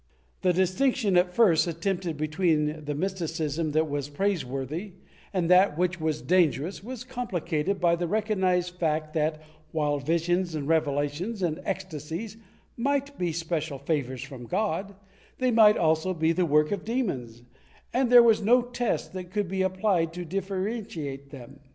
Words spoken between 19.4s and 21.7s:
be applied to differentiate them.